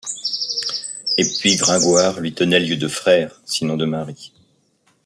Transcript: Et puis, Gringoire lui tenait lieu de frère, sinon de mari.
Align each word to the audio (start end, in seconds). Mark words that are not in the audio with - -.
Et 1.19 1.27
puis, 1.39 1.57
Gringoire 1.57 2.19
lui 2.21 2.33
tenait 2.33 2.59
lieu 2.59 2.75
de 2.75 2.87
frère, 2.87 3.39
sinon 3.45 3.77
de 3.77 3.85
mari. 3.85 4.33